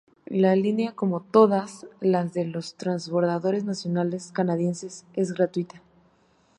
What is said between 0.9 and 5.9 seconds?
como todas las de los transbordadores nacionales canadienses, es gratuita.